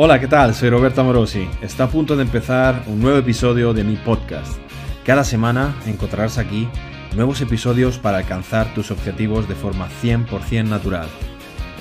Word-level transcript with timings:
Hola, 0.00 0.20
¿qué 0.20 0.28
tal? 0.28 0.54
Soy 0.54 0.70
Roberto 0.70 1.02
Morosi. 1.02 1.50
Está 1.60 1.82
a 1.82 1.90
punto 1.90 2.14
de 2.14 2.22
empezar 2.22 2.84
un 2.86 3.00
nuevo 3.00 3.18
episodio 3.18 3.74
de 3.74 3.82
mi 3.82 3.96
podcast. 3.96 4.56
Cada 5.04 5.24
semana 5.24 5.74
encontrarás 5.86 6.38
aquí 6.38 6.68
nuevos 7.16 7.40
episodios 7.40 7.98
para 7.98 8.18
alcanzar 8.18 8.72
tus 8.74 8.92
objetivos 8.92 9.48
de 9.48 9.56
forma 9.56 9.88
100% 10.00 10.68
natural. 10.68 11.08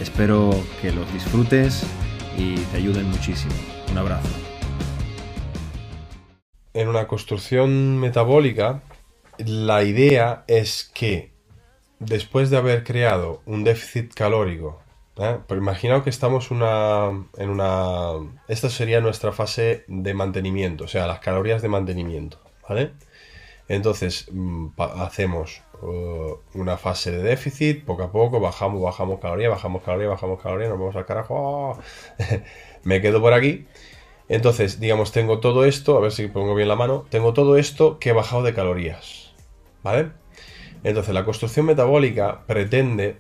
Espero 0.02 0.50
que 0.82 0.92
los 0.92 1.14
disfrutes 1.14 1.86
y 2.36 2.56
te 2.56 2.78
ayuden 2.78 3.08
muchísimo. 3.08 3.54
Un 3.92 4.00
abrazo. 4.00 4.30
En 6.74 6.88
una 6.88 7.06
construcción 7.06 8.00
metabólica, 8.00 8.82
la 9.38 9.84
idea 9.84 10.44
es 10.48 10.90
que 10.92 11.34
después 12.00 12.50
de 12.50 12.58
haber 12.58 12.84
creado 12.84 13.44
un 13.46 13.64
déficit 13.64 14.12
calórico 14.16 14.87
¿eh? 15.20 15.40
Pero 15.48 15.60
imaginaos 15.60 16.04
que 16.04 16.10
estamos 16.10 16.52
una, 16.52 17.10
en 17.38 17.50
una... 17.50 18.14
Esta 18.48 18.70
sería 18.70 19.02
nuestra 19.02 19.32
fase 19.32 19.86
de 19.88 20.14
mantenimiento, 20.14 20.86
o 20.86 20.88
sea, 20.88 21.08
las 21.08 21.20
calorías 21.20 21.62
de 21.62 21.70
mantenimiento, 21.70 22.40
¿vale? 22.68 22.94
Entonces, 23.68 24.28
mm, 24.32 24.68
hacemos 24.78 25.62
uh, 25.82 26.36
una 26.54 26.78
fase 26.78 27.12
de 27.12 27.22
déficit, 27.22 27.84
poco 27.84 28.04
a 28.04 28.12
poco, 28.12 28.40
bajamos, 28.40 28.82
bajamos 28.82 29.20
calorías, 29.20 29.52
bajamos 29.52 29.84
calorías, 29.84 30.12
bajamos 30.12 30.42
calorías, 30.42 30.70
nos 30.70 30.80
vamos 30.80 30.96
al 30.96 31.06
carajo, 31.06 31.78
me 32.84 33.02
quedo 33.02 33.22
por 33.22 33.34
aquí. 33.34 33.68
Entonces, 34.30 34.80
digamos, 34.80 35.12
tengo 35.12 35.40
todo 35.40 35.66
esto, 35.66 35.98
a 35.98 36.02
ver 36.02 36.12
si 36.12 36.28
pongo 36.28 36.56
bien 36.56 36.68
la 36.68 36.76
mano, 36.76 37.06
tengo 37.10 37.34
todo 37.34 37.58
esto 37.58 38.00
que 38.00 38.10
he 38.10 38.14
bajado 38.14 38.44
de 38.44 38.54
calorías, 38.54 39.34
¿vale? 39.84 40.12
Entonces, 40.84 41.14
la 41.14 41.26
construcción 41.26 41.66
metabólica 41.66 42.46
pretende 42.46 43.20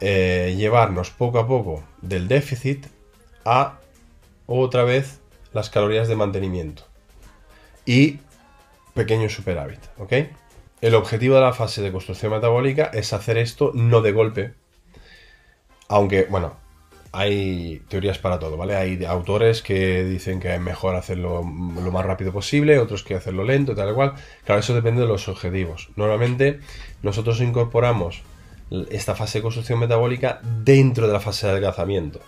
eh, 0.00 0.54
llevarnos 0.56 1.10
poco 1.10 1.38
a 1.38 1.46
poco 1.46 1.82
del 2.00 2.28
déficit 2.28 2.86
a 3.44 3.78
otra 4.46 4.84
vez 4.84 5.20
las 5.52 5.70
calorías 5.70 6.08
de 6.08 6.16
mantenimiento 6.16 6.84
y 7.84 8.18
pequeño 8.94 9.28
superávit. 9.28 9.80
El 10.80 10.94
objetivo 10.94 11.34
de 11.34 11.42
la 11.42 11.52
fase 11.52 11.82
de 11.82 11.92
construcción 11.92 12.32
metabólica 12.32 12.90
es 12.94 13.12
hacer 13.12 13.36
esto 13.36 13.72
no 13.74 14.00
de 14.00 14.12
golpe, 14.12 14.54
aunque, 15.88 16.24
bueno, 16.24 16.56
hay 17.12 17.82
teorías 17.88 18.18
para 18.18 18.38
todo, 18.38 18.56
¿vale? 18.56 18.76
Hay 18.76 19.04
autores 19.04 19.62
que 19.62 20.04
dicen 20.04 20.40
que 20.40 20.54
es 20.54 20.60
mejor 20.60 20.94
hacerlo 20.94 21.42
lo 21.42 21.92
más 21.92 22.06
rápido 22.06 22.32
posible, 22.32 22.78
otros 22.78 23.02
que 23.02 23.14
hacerlo 23.14 23.44
lento, 23.44 23.74
tal 23.74 23.90
y 23.90 23.94
cual. 23.94 24.14
Claro, 24.44 24.60
eso 24.60 24.74
depende 24.74 25.02
de 25.02 25.08
los 25.08 25.28
objetivos. 25.28 25.90
Normalmente 25.96 26.60
nosotros 27.02 27.40
incorporamos 27.40 28.22
esta 28.90 29.14
fase 29.14 29.38
de 29.38 29.42
construcción 29.42 29.78
metabólica 29.78 30.40
dentro 30.42 31.06
de 31.06 31.12
la 31.12 31.20
fase 31.20 31.46
de 31.46 31.52
adelgazamiento. 31.52 32.20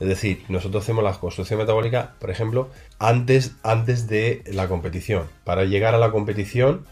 Es 0.00 0.08
decir, 0.08 0.44
nosotros 0.48 0.82
hacemos 0.82 1.04
la 1.04 1.12
construcción 1.12 1.58
metabólica, 1.58 2.14
por 2.18 2.30
ejemplo, 2.30 2.70
antes, 2.98 3.52
antes 3.62 4.08
de 4.08 4.42
la 4.46 4.68
competición. 4.68 5.28
Para 5.44 5.64
llegar 5.64 5.94
a 5.94 5.98
la 5.98 6.10
competición, 6.10 6.84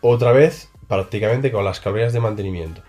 otra 0.00 0.32
vez, 0.32 0.70
prácticamente 0.88 1.52
con 1.52 1.64
las 1.64 1.80
calorías 1.80 2.12
de 2.12 2.20
mantenimiento. 2.20 2.82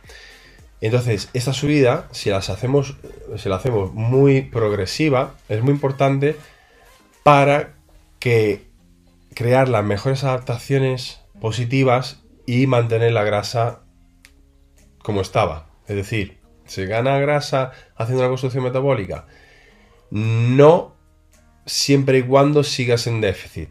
Entonces, 0.80 1.30
esta 1.34 1.54
subida, 1.54 2.08
si 2.12 2.30
las 2.30 2.50
hacemos, 2.50 2.96
si 3.38 3.50
la 3.50 3.56
hacemos 3.56 3.94
muy 3.94 4.42
progresiva, 4.42 5.36
es 5.48 5.62
muy 5.62 5.72
importante 5.74 6.36
para 7.24 7.76
que 8.20 8.68
crear 9.34 9.70
las 9.70 9.84
mejores 9.84 10.24
adaptaciones 10.24 11.22
positivas 11.40 12.22
y 12.46 12.68
mantener 12.68 13.14
la 13.14 13.24
grasa 13.24 13.83
como 15.04 15.22
estaba. 15.22 15.70
Es 15.88 15.96
decir, 15.96 16.40
¿se 16.66 16.88
gana 16.88 17.20
grasa 17.20 17.72
haciendo 17.96 18.24
una 18.24 18.30
construcción 18.30 18.64
metabólica? 18.64 19.28
No 20.10 20.96
siempre 21.68 22.20
y 22.20 22.24
cuando 22.24 22.64
sigas 22.64 23.06
en 23.06 23.22
déficit. 23.22 23.70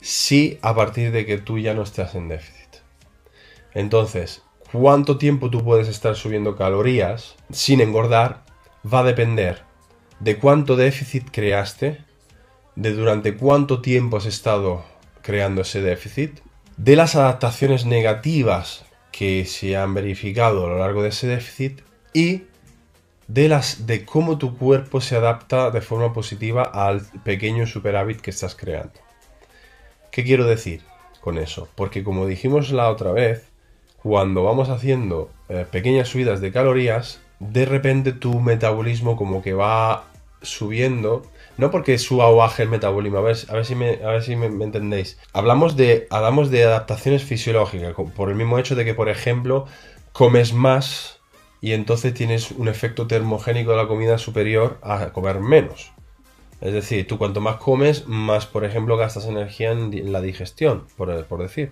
Sí 0.00 0.58
a 0.62 0.74
partir 0.74 1.12
de 1.12 1.24
que 1.24 1.38
tú 1.38 1.58
ya 1.58 1.74
no 1.74 1.82
estés 1.82 2.14
en 2.16 2.28
déficit. 2.28 2.80
Entonces, 3.74 4.42
cuánto 4.72 5.18
tiempo 5.18 5.50
tú 5.50 5.62
puedes 5.62 5.88
estar 5.88 6.16
subiendo 6.16 6.56
calorías 6.56 7.36
sin 7.50 7.80
engordar 7.80 8.42
va 8.90 9.00
a 9.00 9.04
depender 9.04 9.62
de 10.18 10.38
cuánto 10.38 10.76
déficit 10.76 11.30
creaste, 11.30 11.98
de 12.74 12.92
durante 12.92 13.36
cuánto 13.36 13.82
tiempo 13.82 14.16
has 14.16 14.26
estado 14.26 14.84
creando 15.20 15.62
ese 15.62 15.82
déficit, 15.82 16.40
de 16.78 16.96
las 16.96 17.16
adaptaciones 17.16 17.84
negativas 17.84 18.85
que 19.16 19.46
se 19.46 19.76
han 19.76 19.94
verificado 19.94 20.66
a 20.66 20.68
lo 20.68 20.78
largo 20.78 21.02
de 21.02 21.08
ese 21.08 21.26
déficit 21.26 21.80
y 22.12 22.42
de, 23.28 23.48
las, 23.48 23.86
de 23.86 24.04
cómo 24.04 24.36
tu 24.36 24.58
cuerpo 24.58 25.00
se 25.00 25.16
adapta 25.16 25.70
de 25.70 25.80
forma 25.80 26.12
positiva 26.12 26.62
al 26.62 27.00
pequeño 27.24 27.66
superávit 27.66 28.20
que 28.20 28.30
estás 28.30 28.54
creando. 28.54 29.00
¿Qué 30.10 30.22
quiero 30.22 30.44
decir 30.44 30.82
con 31.22 31.38
eso? 31.38 31.66
Porque 31.76 32.04
como 32.04 32.26
dijimos 32.26 32.70
la 32.72 32.90
otra 32.90 33.12
vez, 33.12 33.48
cuando 34.02 34.44
vamos 34.44 34.68
haciendo 34.68 35.30
eh, 35.48 35.64
pequeñas 35.70 36.08
subidas 36.08 36.42
de 36.42 36.52
calorías, 36.52 37.20
de 37.38 37.64
repente 37.64 38.12
tu 38.12 38.40
metabolismo 38.40 39.16
como 39.16 39.40
que 39.40 39.54
va 39.54 40.04
subiendo 40.42 41.22
no 41.56 41.70
porque 41.70 41.98
suba 41.98 42.28
o 42.28 42.36
baje 42.36 42.62
el 42.62 42.68
metabolismo, 42.68 43.18
a 43.18 43.22
ver, 43.22 43.36
a 43.48 43.54
ver 43.54 43.64
si, 43.64 43.74
me, 43.74 44.00
a 44.04 44.08
ver 44.08 44.22
si 44.22 44.36
me, 44.36 44.46
entendéis. 44.64 45.18
Hablamos 45.32 45.76
de, 45.76 46.06
hablamos 46.10 46.50
de 46.50 46.64
adaptaciones 46.64 47.22
fisiológicas, 47.22 47.94
por 48.14 48.28
el 48.28 48.34
mismo 48.34 48.58
hecho 48.58 48.74
de 48.74 48.84
que, 48.84 48.94
por 48.94 49.08
ejemplo, 49.08 49.66
comes 50.12 50.52
más 50.52 51.20
y 51.60 51.72
entonces 51.72 52.14
tienes 52.14 52.52
un 52.52 52.68
efecto 52.68 53.06
termogénico 53.06 53.70
de 53.70 53.76
la 53.78 53.88
comida 53.88 54.18
superior 54.18 54.78
a 54.82 55.12
comer 55.12 55.40
menos. 55.40 55.92
Es 56.60 56.72
decir, 56.72 57.06
tú 57.06 57.18
cuanto 57.18 57.40
más 57.40 57.56
comes, 57.56 58.06
más, 58.06 58.46
por 58.46 58.64
ejemplo, 58.64 58.96
gastas 58.96 59.26
energía 59.26 59.72
en, 59.72 60.12
la 60.12 60.20
digestión, 60.20 60.86
por, 60.96 61.24
por 61.26 61.42
decir, 61.42 61.70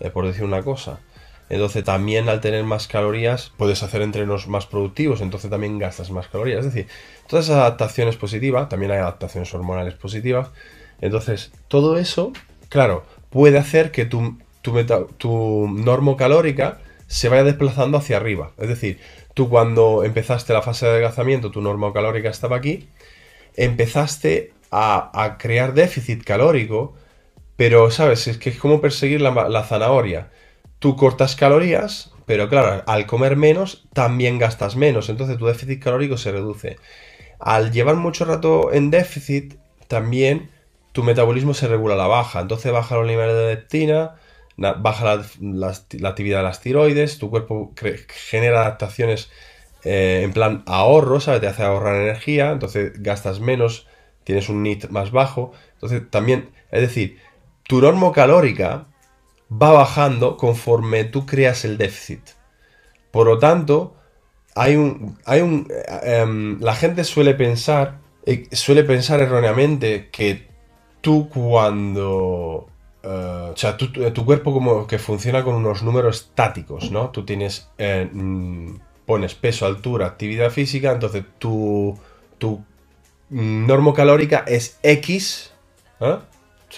eh, 0.00 0.10
por 0.10 0.26
decir 0.26 0.44
una 0.44 0.62
cosa. 0.62 1.00
Entonces 1.50 1.82
también 1.82 2.28
al 2.28 2.40
tener 2.40 2.62
más 2.62 2.86
calorías 2.86 3.52
puedes 3.56 3.82
hacer 3.82 4.02
entrenos 4.02 4.46
más 4.46 4.66
productivos, 4.66 5.20
entonces 5.20 5.50
también 5.50 5.80
gastas 5.80 6.12
más 6.12 6.28
calorías. 6.28 6.60
Es 6.60 6.72
decir, 6.72 6.86
todas 7.28 7.46
esas 7.46 7.58
adaptaciones 7.58 8.16
positivas, 8.16 8.68
también 8.68 8.92
hay 8.92 8.98
adaptaciones 8.98 9.52
hormonales 9.52 9.94
positivas. 9.94 10.50
Entonces, 11.00 11.50
todo 11.66 11.98
eso, 11.98 12.32
claro, 12.68 13.04
puede 13.30 13.58
hacer 13.58 13.90
que 13.90 14.04
tu, 14.04 14.38
tu, 14.62 14.76
tu 15.18 15.68
normo 15.68 16.16
calórica 16.16 16.78
se 17.08 17.28
vaya 17.28 17.42
desplazando 17.42 17.98
hacia 17.98 18.18
arriba. 18.18 18.52
Es 18.56 18.68
decir, 18.68 19.00
tú 19.34 19.48
cuando 19.48 20.04
empezaste 20.04 20.52
la 20.52 20.62
fase 20.62 20.86
de 20.86 20.92
adelgazamiento, 20.92 21.50
tu 21.50 21.60
norma 21.60 21.92
calórica 21.92 22.30
estaba 22.30 22.58
aquí, 22.58 22.88
empezaste 23.56 24.52
a, 24.70 25.36
crear 25.40 25.74
déficit 25.74 26.22
calórico, 26.22 26.94
pero, 27.56 27.90
¿sabes? 27.90 28.28
Es 28.28 28.38
que 28.38 28.50
es 28.50 28.58
como 28.58 28.80
perseguir 28.80 29.20
la, 29.20 29.48
la 29.48 29.64
zanahoria 29.64 30.30
tú 30.80 30.96
cortas 30.96 31.36
calorías, 31.36 32.10
pero 32.26 32.48
claro, 32.48 32.82
al 32.86 33.06
comer 33.06 33.36
menos 33.36 33.86
también 33.92 34.38
gastas 34.38 34.74
menos, 34.74 35.08
entonces 35.08 35.38
tu 35.38 35.46
déficit 35.46 35.80
calórico 35.80 36.16
se 36.16 36.32
reduce. 36.32 36.78
Al 37.38 37.70
llevar 37.70 37.96
mucho 37.96 38.24
rato 38.24 38.72
en 38.72 38.90
déficit, 38.90 39.56
también 39.86 40.50
tu 40.92 41.02
metabolismo 41.04 41.54
se 41.54 41.68
regula 41.68 41.94
a 41.94 41.98
la 41.98 42.06
baja, 42.06 42.40
entonces 42.40 42.72
baja 42.72 42.96
los 42.96 43.06
niveles 43.06 43.36
de 43.36 43.46
leptina, 43.46 44.16
baja 44.56 45.22
la, 45.40 46.08
actividad 46.08 46.38
de 46.38 46.44
las 46.44 46.60
tiroides, 46.60 47.18
tu 47.18 47.30
cuerpo 47.30 47.72
genera 48.30 48.62
adaptaciones 48.62 49.30
eh, 49.84 50.22
en 50.24 50.32
plan 50.32 50.62
ahorro, 50.66 51.20
¿sabes? 51.20 51.40
Te 51.40 51.46
hace 51.46 51.62
ahorrar 51.62 51.96
energía, 51.96 52.50
entonces 52.50 52.92
gastas 53.02 53.40
menos, 53.40 53.86
tienes 54.24 54.48
un 54.48 54.62
NIT 54.62 54.88
más 54.88 55.10
bajo, 55.12 55.52
entonces 55.74 56.02
también, 56.10 56.50
es 56.70 56.80
decir, 56.80 57.18
tu 57.64 57.80
normo 57.80 58.12
calórica 58.12 58.86
va 59.50 59.72
bajando 59.72 60.36
conforme 60.36 61.04
tú 61.04 61.26
creas 61.26 61.64
el 61.64 61.76
déficit. 61.76 62.20
Por 63.10 63.26
lo 63.26 63.38
tanto, 63.38 63.94
hay 64.54 64.76
un, 64.76 65.18
hay 65.24 65.40
un, 65.40 65.68
em, 66.02 66.60
la 66.60 66.74
gente 66.74 67.04
suele 67.04 67.34
pensar, 67.34 67.98
eh, 68.26 68.48
suele 68.52 68.84
pensar 68.84 69.20
erróneamente 69.20 70.08
que 70.10 70.48
tú 71.00 71.28
cuando, 71.28 72.68
eh, 73.02 73.50
o 73.52 73.56
sea, 73.56 73.76
tu 73.76 74.24
cuerpo 74.24 74.52
como 74.52 74.86
que 74.86 74.98
funciona 74.98 75.42
con 75.42 75.54
unos 75.54 75.82
números 75.82 76.20
estáticos, 76.22 76.90
¿no? 76.90 77.10
Tú 77.10 77.24
tienes, 77.24 77.68
eh, 77.78 78.08
mm, 78.12 78.76
pones 79.06 79.34
peso, 79.34 79.66
altura, 79.66 80.06
actividad 80.06 80.50
física, 80.50 80.92
entonces 80.92 81.24
tu, 81.38 81.98
tu 82.38 82.64
normo 83.30 83.94
calórica 83.94 84.44
es 84.46 84.78
X, 84.82 85.52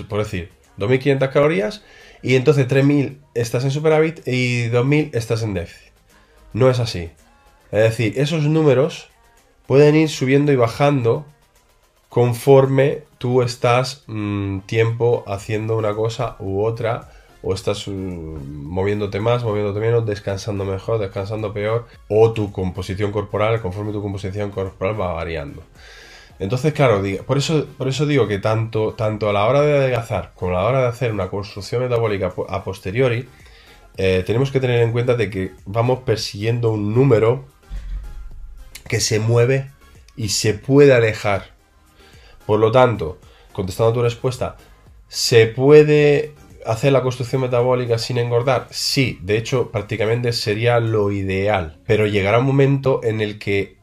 por 0.09 0.19
decir, 0.19 0.51
2500 0.77 1.29
calorías, 1.29 1.83
y 2.23 2.37
entonces 2.37 2.69
3.000 2.69 3.19
estás 3.35 3.65
en 3.65 3.71
superávit 3.71 4.27
y 4.27 4.69
2.000 4.69 5.11
estás 5.15 5.43
en 5.43 5.55
déficit. 5.55 5.93
No 6.53 6.71
es 6.71 6.79
así. 6.79 7.11
Es 7.71 7.81
decir, 7.81 8.15
esos 8.17 8.45
números 8.45 9.09
pueden 9.67 9.97
ir 9.97 10.09
subiendo 10.09 10.53
y 10.53 10.57
bajando 10.57 11.25
conforme 12.09 13.05
tú 13.19 13.41
estás 13.41 14.05
mm, 14.07 14.61
tiempo 14.61 15.25
haciendo 15.27 15.77
una 15.79 15.95
cosa 15.95 16.37
u 16.39 16.63
otra 16.63 17.09
o 17.43 17.55
estás 17.55 17.89
mm, 17.89 17.93
moviéndote 17.93 19.19
más, 19.19 19.43
moviéndote 19.45 19.81
menos, 19.81 20.07
descansando 20.07 20.65
mejor, 20.65 21.01
descansando 21.01 21.53
peor, 21.53 21.87
o 22.09 22.33
tu 22.33 22.53
composición 22.53 23.13
corporal, 23.13 23.61
conforme 23.61 23.93
tu 23.93 24.03
composición 24.03 24.51
corporal 24.51 25.01
va 25.01 25.13
variando. 25.13 25.63
Entonces, 26.43 26.73
claro, 26.73 27.01
por 27.25 27.39
eso, 27.39 27.67
por 27.79 27.87
eso 27.87 28.05
digo 28.05 28.27
que 28.27 28.41
tanto, 28.41 28.95
tanto 28.95 29.29
a 29.29 29.33
la 29.33 29.47
hora 29.47 29.63
de 29.63 29.77
adelgazar 29.77 30.33
como 30.35 30.51
a 30.51 30.63
la 30.63 30.69
hora 30.69 30.81
de 30.83 30.89
hacer 30.89 31.13
una 31.13 31.29
construcción 31.29 31.83
metabólica 31.83 32.35
a 32.49 32.65
posteriori, 32.65 33.29
eh, 33.97 34.25
tenemos 34.27 34.51
que 34.51 34.59
tener 34.59 34.81
en 34.83 34.91
cuenta 34.91 35.15
de 35.15 35.31
que 35.31 35.53
vamos 35.67 36.01
persiguiendo 36.01 36.73
un 36.73 36.95
número 36.95 37.45
que 38.89 38.99
se 38.99 39.21
mueve 39.21 39.71
y 40.17 40.31
se 40.31 40.55
puede 40.55 40.93
alejar. 40.93 41.53
Por 42.45 42.59
lo 42.59 42.73
tanto, 42.73 43.19
contestando 43.53 43.93
a 43.93 43.95
tu 43.95 44.03
respuesta, 44.03 44.57
¿se 45.07 45.47
puede 45.47 46.35
hacer 46.67 46.93
la 46.93 47.03
construcción 47.03 47.43
metabólica 47.43 47.99
sin 47.99 48.19
engordar? 48.19 48.67
Sí, 48.73 49.21
de 49.23 49.37
hecho 49.37 49.71
prácticamente 49.71 50.33
sería 50.33 50.81
lo 50.81 51.13
ideal, 51.13 51.79
pero 51.87 52.09
llegará 52.09 52.41
un 52.41 52.47
momento 52.47 53.01
en 53.05 53.21
el 53.21 53.39
que 53.39 53.82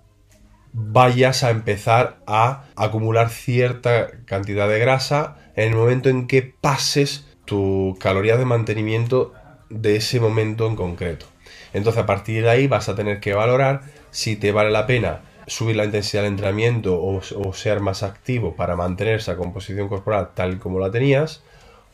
vayas 0.74 1.44
a 1.44 1.50
empezar 1.50 2.18
a 2.27 2.66
acumular 2.75 3.30
cierta 3.30 4.10
cantidad 4.25 4.68
de 4.68 4.80
grasa 4.80 5.38
en 5.56 5.69
el 5.69 5.75
momento 5.75 6.10
en 6.10 6.27
que 6.27 6.42
pases 6.42 7.25
tu 7.45 7.98
caloría 8.00 8.38
de 8.38 8.45
mantenimiento 8.45 9.33
de 9.69 9.95
ese 9.95 10.19
momento 10.19 10.68
en 10.68 10.75
concreto. 10.75 11.25
Entonces 11.74 12.01
a 12.01 12.06
partir 12.06 12.44
de 12.44 12.50
ahí 12.50 12.68
vas 12.68 12.89
a 12.89 12.95
tener 12.95 13.19
que 13.19 13.33
valorar 13.33 13.81
si 14.12 14.36
te 14.36 14.51
vale 14.51 14.71
la 14.71 14.88
pena 14.88 15.21
subir 15.48 15.75
la 15.75 15.86
intensidad 15.86 16.24
del 16.24 16.33
entrenamiento 16.33 17.01
o, 17.01 17.54
ser 17.54 17.80
más 17.80 18.04
activo 18.04 18.56
para 18.56 18.75
mantener 18.75 19.16
esa 19.16 19.36
composición 19.36 19.89
corporal 19.89 20.30
tal 20.36 20.60
como 20.60 20.80
la 20.80 20.92
tenías 20.92 21.44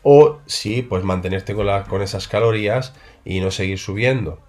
o 0.03 0.39
si 0.45 0.81
pues 0.81 1.03
mantenerte 1.03 1.55
con, 1.55 1.67
con 1.83 2.01
esas 2.01 2.27
calorías 2.27 2.93
y 3.23 3.39
no 3.39 3.51
seguir 3.51 3.79
subiendo. 3.79 4.39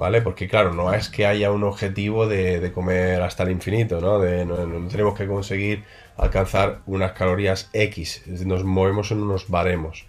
¿Vale? 0.00 0.22
Porque 0.22 0.48
claro, 0.48 0.72
no 0.72 0.94
es 0.94 1.10
que 1.10 1.26
haya 1.26 1.52
un 1.52 1.62
objetivo 1.62 2.26
de, 2.26 2.72
comer 2.72 3.20
hasta 3.20 3.42
el 3.42 3.50
infinito, 3.50 4.00
¿no? 4.00 4.18
De, 4.18 4.46
no, 4.46 4.56
tenemos 4.88 5.14
que 5.14 5.26
conseguir 5.26 5.84
alcanzar 6.16 6.80
unas 6.86 7.12
calorías 7.12 7.68
X, 7.74 8.22
nos 8.46 8.64
movemos 8.64 9.10
en 9.10 9.20
unos 9.20 9.50
baremos. 9.50 10.06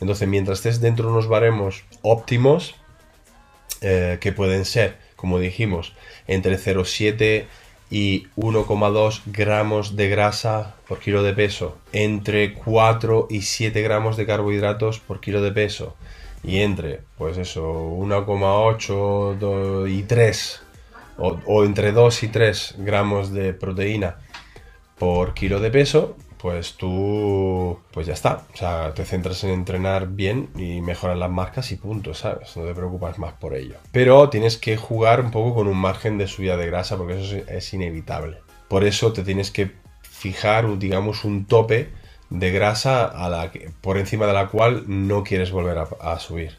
Entonces, 0.00 0.26
mientras 0.28 0.60
estés 0.60 0.80
dentro 0.80 1.08
de 1.08 1.12
unos 1.12 1.28
baremos 1.28 1.84
óptimos, 2.00 2.76
eh, 3.82 4.16
que 4.18 4.32
pueden 4.32 4.64
ser, 4.64 4.96
como 5.14 5.38
dijimos, 5.38 5.92
entre 6.26 6.56
0,7 6.56 7.44
y 7.90 8.28
1,2 8.36 9.20
gramos 9.26 9.94
de 9.94 10.08
grasa 10.08 10.74
por 10.88 11.00
kilo 11.00 11.22
de 11.22 11.34
peso, 11.34 11.76
entre 11.92 12.54
4 12.54 13.26
y 13.28 13.42
7 13.42 13.82
gramos 13.82 14.16
de 14.16 14.24
carbohidratos 14.24 15.00
por 15.00 15.20
kilo 15.20 15.42
de 15.42 15.52
peso, 15.52 15.96
y 16.44 16.60
entre, 16.60 17.00
pues 17.16 17.38
eso, 17.38 17.64
1,8 17.64 19.90
y 19.90 20.02
3, 20.02 20.62
o, 21.16 21.64
entre 21.64 21.92
2 21.92 22.22
y 22.22 22.28
3 22.28 22.74
gramos 22.78 23.32
de 23.32 23.54
proteína 23.54 24.16
por 24.98 25.34
kilo 25.34 25.60
de 25.60 25.70
peso, 25.70 26.16
pues 26.38 26.74
tú, 26.74 27.78
pues 27.90 28.06
ya 28.06 28.12
está. 28.12 28.42
O 28.52 28.56
sea, 28.56 28.92
te 28.92 29.06
centras 29.06 29.42
en 29.44 29.50
entrenar 29.50 30.08
bien 30.08 30.50
y 30.56 30.82
mejorar 30.82 31.16
las 31.16 31.30
marcas 31.30 31.72
y 31.72 31.76
punto, 31.76 32.12
¿sabes? 32.12 32.54
No 32.56 32.64
te 32.64 32.74
preocupas 32.74 33.18
más 33.18 33.32
por 33.32 33.54
ello. 33.54 33.76
Pero 33.92 34.28
tienes 34.28 34.58
que 34.58 34.76
jugar 34.76 35.22
un 35.22 35.30
poco 35.30 35.54
con 35.54 35.68
un 35.68 35.78
margen 35.78 36.18
de 36.18 36.28
subida 36.28 36.58
de 36.58 36.66
grasa 36.66 36.98
porque 36.98 37.18
eso 37.18 37.36
es, 37.48 37.72
inevitable. 37.72 38.40
Por 38.68 38.84
eso 38.84 39.10
te 39.12 39.22
tienes 39.22 39.50
que 39.50 39.72
fijar, 40.02 40.78
digamos, 40.78 41.24
un 41.24 41.46
tope 41.46 41.88
de 42.34 42.50
grasa 42.50 43.04
a 43.06 43.28
la 43.28 43.50
que, 43.52 43.70
por 43.80 43.96
encima 43.96 44.26
de 44.26 44.32
la 44.32 44.48
cual 44.48 44.84
no 44.86 45.22
quieres 45.22 45.52
volver 45.52 45.78
a, 45.78 46.18
subir. 46.18 46.56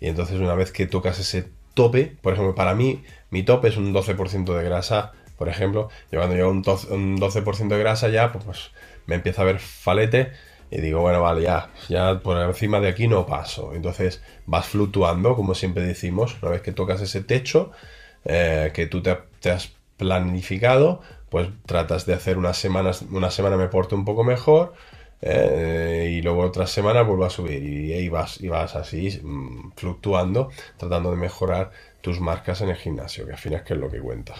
Y 0.00 0.08
entonces 0.08 0.40
una 0.40 0.54
vez 0.54 0.72
que 0.72 0.86
tocas 0.86 1.18
ese 1.18 1.48
tope, 1.74 2.16
por 2.22 2.32
ejemplo, 2.32 2.54
para 2.54 2.74
mí, 2.74 3.04
mi 3.30 3.42
tope 3.42 3.68
es 3.68 3.76
un 3.76 3.92
12% 3.92 4.56
de 4.56 4.64
grasa, 4.64 5.12
por 5.36 5.48
ejemplo, 5.48 5.88
yo 6.10 6.20
un 6.50 6.64
12%, 6.64 7.68
de 7.68 7.78
grasa 7.78 8.08
ya, 8.08 8.32
pues, 8.32 8.44
pues 8.44 8.70
me 9.06 9.16
empieza 9.16 9.42
a 9.42 9.44
ver 9.44 9.58
falete 9.58 10.32
y 10.70 10.80
digo, 10.80 11.00
bueno, 11.00 11.20
vale, 11.20 11.42
ya, 11.42 11.70
ya 11.88 12.20
por 12.20 12.38
encima 12.38 12.80
de 12.80 12.88
aquí 12.88 13.06
no 13.06 13.26
paso. 13.26 13.74
Entonces 13.74 14.22
vas 14.46 14.66
fluctuando, 14.66 15.36
como 15.36 15.54
siempre 15.54 15.82
decimos, 15.82 16.36
una 16.40 16.52
vez 16.52 16.62
que 16.62 16.72
tocas 16.72 17.00
ese 17.02 17.22
techo 17.22 17.72
eh, 18.24 18.70
que 18.72 18.86
tú 18.86 19.02
te, 19.02 19.18
has 19.50 19.72
planificado, 19.96 21.02
pues 21.28 21.48
tratas 21.66 22.06
de 22.06 22.14
hacer 22.14 22.38
unas 22.38 22.56
semanas, 22.56 23.02
una 23.10 23.30
semana 23.30 23.56
me 23.56 23.68
porto 23.68 23.96
un 23.96 24.04
poco 24.04 24.24
mejor, 24.24 24.74
eh, 25.22 26.14
y 26.18 26.22
luego 26.22 26.42
otra 26.42 26.66
semana 26.66 27.02
vuelvo 27.02 27.24
a 27.24 27.30
subir 27.30 27.62
y, 27.62 28.08
vas, 28.08 28.40
y 28.40 28.48
vas 28.48 28.74
así 28.76 29.20
mm, 29.22 29.72
fluctuando, 29.76 30.50
tratando 30.76 31.10
de 31.10 31.16
mejorar 31.16 31.70
tus 32.00 32.20
marcas 32.20 32.60
en 32.62 32.70
el 32.70 32.76
gimnasio, 32.76 33.26
que 33.26 33.32
al 33.32 33.38
final 33.38 33.60
es 33.60 33.66
que 33.66 33.74
es 33.74 33.80
lo 33.80 33.90
que 33.90 34.00
cuenta. 34.00 34.34